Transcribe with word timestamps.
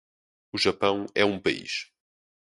O 0.51 0.57
Japão 0.57 1.05
é 1.13 1.23
um 1.23 1.39
país. 1.39 1.91